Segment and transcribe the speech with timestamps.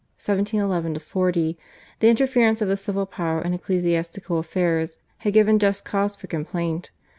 [0.17, 1.57] (1711 40)
[1.99, 6.89] the interference of the civil power in ecclesiastical affairs had given just cause for complaint.